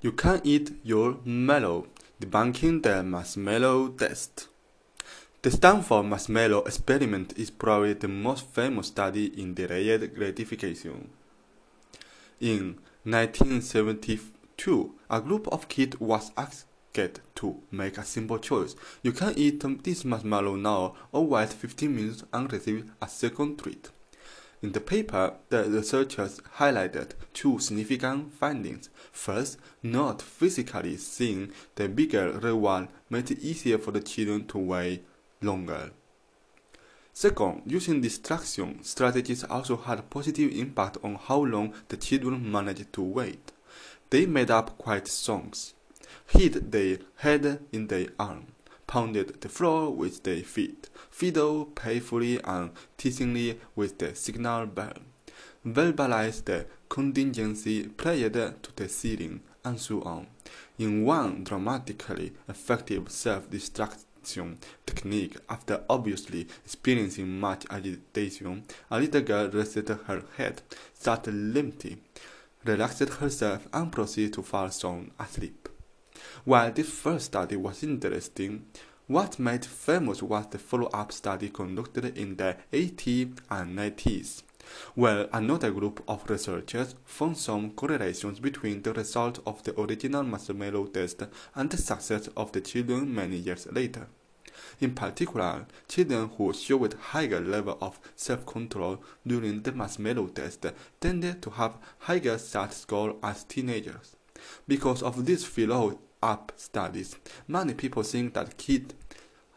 [0.00, 1.86] You can eat your marshmallow,
[2.20, 4.46] debunking the marshmallow test.
[5.42, 11.10] The Stanford marshmallow experiment is probably the most famous study in delayed gratification.
[12.40, 16.66] In 1972, a group of kids was asked
[17.34, 18.74] to make a simple choice.
[19.02, 23.90] You can eat this marshmallow now or wait 15 minutes and receive a second treat.
[24.60, 28.90] In the paper, the researchers highlighted two significant findings.
[29.12, 35.04] First, not physically seeing the bigger reward made it easier for the children to wait
[35.40, 35.92] longer.
[37.12, 42.92] Second, using distraction strategies also had a positive impact on how long the children managed
[42.92, 43.52] to wait.
[44.10, 45.74] They made up quiet songs,
[46.26, 48.48] hid their head in their arm,
[48.88, 54.98] pounded the floor with their feet, fiddled playfully and teasingly with the signal bell,
[55.66, 60.28] verbalized the contingency played to the ceiling, and so on.
[60.78, 69.88] In one dramatically effective self-destruction technique, after obviously experiencing much agitation, a little girl rested
[69.88, 70.62] her head,
[70.94, 71.98] sat limply,
[72.64, 75.68] relaxed herself, and proceeded to fall sound asleep.
[76.44, 78.66] While this first study was interesting,
[79.08, 84.42] what made famous was the follow-up study conducted in the 80s and 90s,
[84.94, 90.84] where another group of researchers found some correlations between the result of the original marshmallow
[90.88, 91.22] test
[91.54, 94.08] and the success of the children many years later.
[94.78, 100.66] In particular, children who showed higher level of self-control during the marshmallow test
[101.00, 104.16] tended to have higher SAT score as teenagers.
[104.66, 107.16] Because of this follow up studies,
[107.46, 108.94] many people think that kids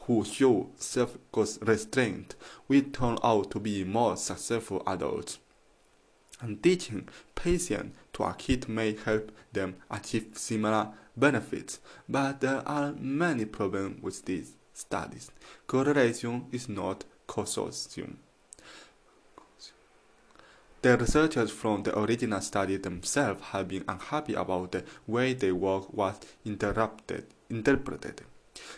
[0.00, 2.36] who show self-restraint
[2.68, 5.38] will turn out to be more successful adults.
[6.40, 12.92] And teaching patience to a kid may help them achieve similar benefits, but there are
[12.92, 15.30] many problems with these studies.
[15.66, 18.18] Correlation is not causation.
[20.86, 25.92] The researchers from the original study themselves have been unhappy about the way their work
[25.92, 27.24] was interpreted.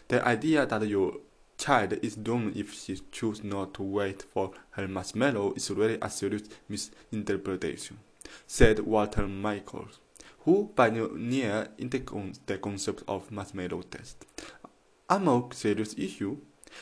[0.08, 1.18] The idea that your
[1.58, 6.08] child is doomed if she chooses not to wait for her marshmallow is really a
[6.08, 7.98] serious misinterpretation,
[8.46, 9.98] said Walter Michaels,
[10.46, 14.24] who pioneered the, con the concept of marshmallow test.
[15.10, 16.38] A more serious issue,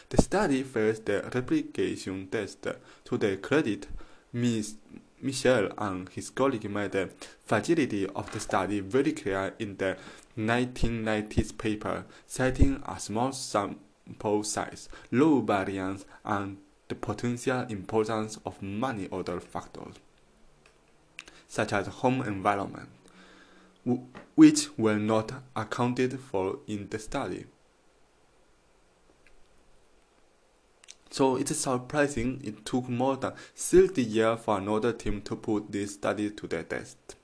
[0.08, 2.64] the study fails the replication test.
[3.06, 3.88] To their credit,
[4.32, 4.76] Ms.
[5.22, 7.10] Mischel and his colleague made the
[7.44, 9.96] fragility of the study very clear in the
[10.36, 19.08] 1990s paper, citing a small sample size, low variance, and the potential importance of many
[19.10, 19.94] other factors,
[21.48, 22.88] such as home environment,
[24.34, 27.46] which were not accounted for in the study.
[31.16, 35.72] So it is surprising it took more than 30 years for another team to put
[35.72, 37.16] this study to the test.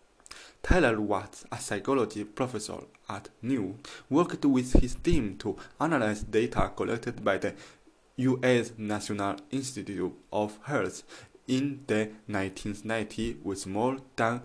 [0.62, 2.78] Tyler Watts, a psychology professor
[3.10, 3.76] at New,
[4.08, 7.54] worked with his team to analyze data collected by the
[8.16, 8.72] U.S.
[8.78, 11.03] National Institute of Health
[11.47, 14.41] in the 1990s with more than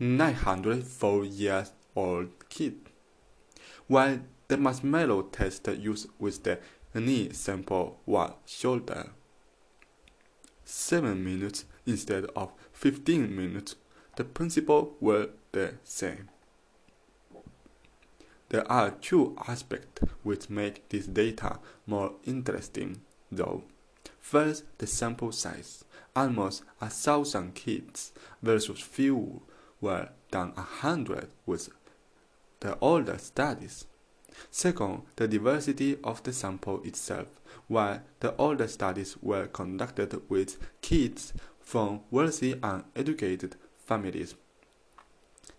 [0.00, 2.90] 904 years old kids.
[3.86, 6.58] While the marshmallow test used with the
[6.94, 9.10] knee sample was shorter.
[10.64, 13.76] 7 minutes instead of 15 minutes.
[14.16, 16.28] The principles were the same.
[18.50, 23.64] There are two aspects which make this data more interesting, though.
[24.20, 25.84] First, the sample size.
[26.16, 28.12] Almost a thousand kids
[28.42, 29.42] versus few,
[29.80, 31.68] fewer than a hundred with
[32.60, 33.86] the older studies.
[34.50, 37.40] Second, the diversity of the sample itself.
[37.66, 44.34] While the older studies were conducted with kids from wealthy and educated families.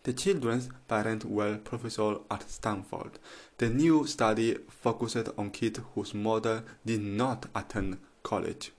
[0.03, 3.19] The children's parents were professors at Stanford.
[3.57, 8.71] The new study focused on kids whose mother did not attend college.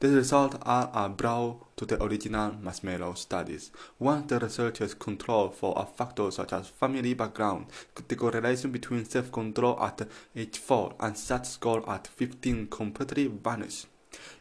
[0.00, 3.70] The results are a blow to the original marshmallow studies.
[3.98, 7.66] Once the researchers control for a factor such as family background,
[8.08, 10.06] the correlation between self-control at
[10.36, 13.86] age 4 and SAT score at 15 completely vanished.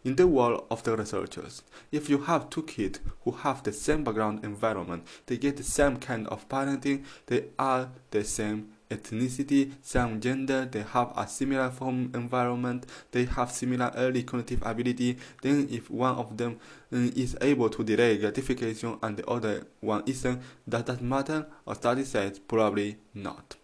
[0.03, 4.03] In the world of the researchers, if you have two kids who have the same
[4.03, 10.19] background environment, they get the same kind of parenting, they are the same ethnicity, same
[10.21, 15.89] gender, they have a similar home environment, they have similar early cognitive ability, then if
[15.89, 16.59] one of them
[16.91, 21.47] um, is able to delay gratification and the other one isn't, does that matter?
[21.67, 23.55] A study says probably not.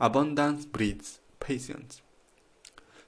[0.00, 2.02] Abundance breeds patience.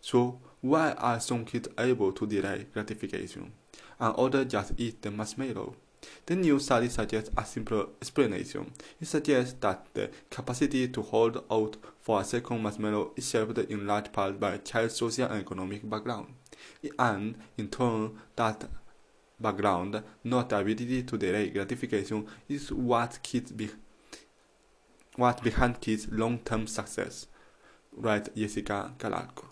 [0.01, 3.53] So why are some kids able to delay gratification
[3.99, 5.75] and others just eat the marshmallow?
[6.27, 8.73] The new study suggests a simpler explanation.
[9.01, 13.87] It suggests that the capacity to hold out for a second marshmallow is shaped in
[13.87, 16.35] large part by a child's social and economic background,
[16.99, 18.69] and in turn, that
[19.39, 23.71] background, not the ability to delay gratification, is what kids be
[25.17, 27.27] what behind kids' long-term success,
[27.93, 29.50] writes Jessica Calarco.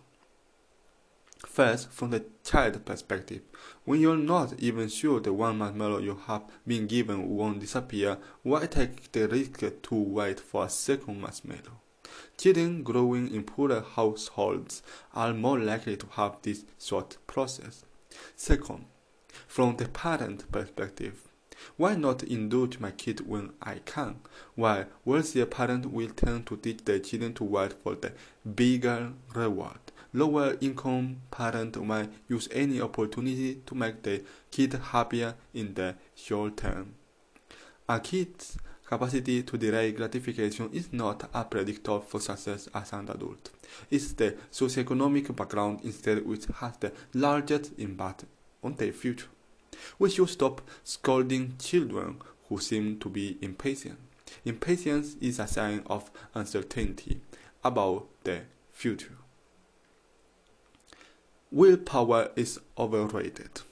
[1.47, 3.43] First, from the child perspective,
[3.85, 8.67] when you're not even sure the one marshmallow you have been given won't disappear, why
[8.67, 11.81] take the risk to wait for a second marshmallow?
[12.37, 14.83] Children growing in poorer households
[15.15, 17.85] are more likely to have this thought process.
[18.35, 18.87] Second,
[19.47, 21.28] from the parent perspective,
[21.77, 24.21] why not indulge my kid when I can,
[24.55, 28.13] while wealthier parents will tend to teach their children to wait for the
[28.55, 29.79] bigger reward?
[30.13, 34.21] Lower income parents might use any opportunity to make their
[34.51, 36.95] kid happier in the short term.
[37.89, 38.57] A kid's
[38.87, 43.51] capacity to delay gratification is not a predictor for success as an adult.
[43.91, 48.25] It's the socioeconomic background instead which has the largest impact
[48.65, 49.27] on their future.
[49.99, 53.99] We should stop scolding children who seem to be impatient.
[54.45, 57.21] Impatience is a sign of uncertainty
[57.65, 58.43] about the
[58.73, 59.17] future.
[61.51, 63.63] Willpower is overrated.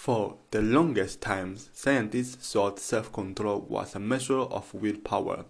[0.00, 5.44] For the longest time, scientists thought self-control was a measure of willpower.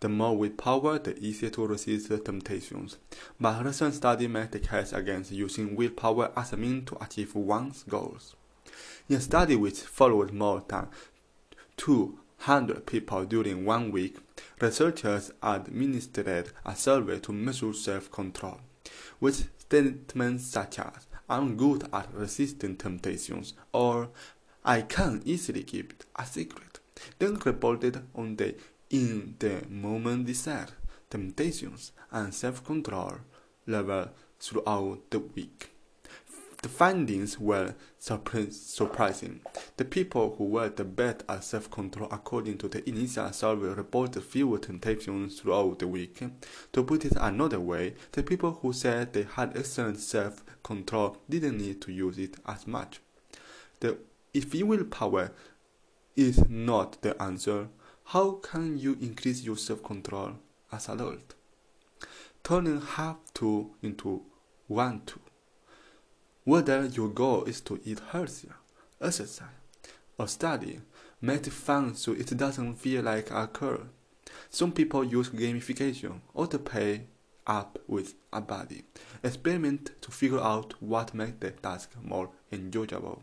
[0.00, 2.98] The more willpower, the easier to resist the temptations.
[3.40, 7.82] But recent study make the case against using willpower as a means to achieve one's
[7.84, 8.36] goals.
[9.08, 10.88] In a study which followed more than
[11.78, 14.18] 200 people during one week,
[14.60, 18.60] researchers administered a survey to measure self-control,
[19.18, 24.10] with statements such as I'm good at resisting temptations or
[24.64, 26.80] I can easily keep a secret,
[27.18, 28.54] then reported on the
[28.90, 30.68] in the moment desire,
[31.10, 33.18] temptations, and self control
[33.66, 35.73] level throughout the week.
[36.64, 39.40] The findings were surprising.
[39.76, 44.58] The people who were the best at self-control according to the initial survey reported fewer
[44.58, 46.22] temptations throughout the week.
[46.72, 51.82] To put it another way, the people who said they had excellent self-control didn't need
[51.82, 53.00] to use it as much.
[53.80, 53.98] The,
[54.32, 55.32] if you willpower
[56.16, 57.68] is not the answer,
[58.04, 60.36] how can you increase your self-control
[60.72, 61.34] as an adult?
[62.42, 64.22] Turning have to into
[64.66, 65.20] want to
[66.44, 68.54] whether your goal is to eat healthier,
[69.00, 69.48] exercise,
[70.18, 70.80] or study,
[71.20, 73.86] make it fun so it doesn't feel like a chore.
[74.50, 77.06] Some people use gamification or to pay
[77.46, 78.84] up with a buddy.
[79.22, 83.22] Experiment to figure out what makes the task more enjoyable.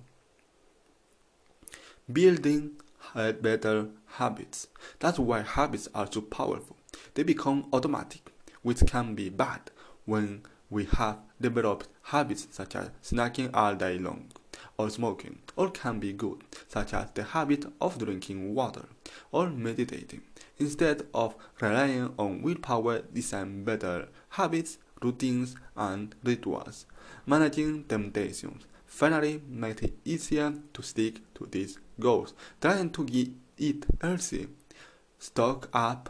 [2.11, 2.71] Building
[3.15, 4.67] better habits.
[4.99, 6.77] That's why habits are so powerful.
[7.13, 8.31] They become automatic,
[8.61, 9.71] which can be bad
[10.05, 14.31] when we have developed habits such as snacking all day long
[14.77, 18.85] or smoking, or can be good, such as the habit of drinking water
[19.31, 20.21] or meditating.
[20.57, 26.85] Instead of relying on willpower, design better habits, routines, and rituals.
[27.25, 28.63] Managing temptations.
[28.85, 32.33] Finally, make it easier to stick to these goals.
[32.59, 33.07] Trying to
[33.57, 34.47] eat healthy.
[35.19, 36.09] Stock up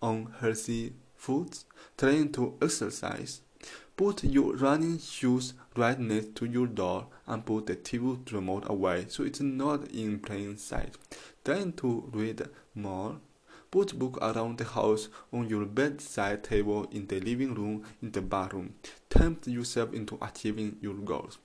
[0.00, 1.64] on healthy foods,
[1.96, 3.40] trying to exercise.
[3.96, 9.06] Put your running shoes right next to your door and put the TV remote away
[9.08, 10.96] so it's not in plain sight.
[11.44, 12.42] Trying to read
[12.74, 13.16] more.
[13.70, 18.22] Put book around the house on your bedside table, in the living room, in the
[18.22, 18.74] bathroom.
[19.10, 21.38] Tempt yourself into achieving your goals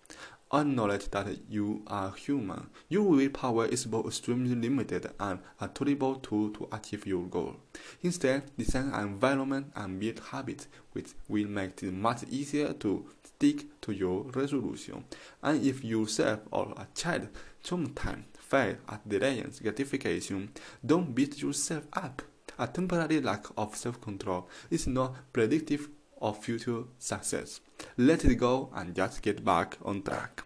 [0.53, 2.69] acknowledge that you are human.
[2.89, 7.55] Your willpower is both extremely limited and a terrible tool to achieve your goal.
[8.01, 13.81] Instead, design an environment and build habits which will make it much easier to stick
[13.81, 15.03] to your resolution.
[15.41, 17.29] And if yourself or a child
[17.63, 20.49] sometimes fail at delaying gratification,
[20.85, 22.21] don't beat yourself up.
[22.59, 25.89] A temporary lack of self-control is not predictive
[26.21, 27.59] of future success.
[27.97, 30.43] Let it go and just get back on track.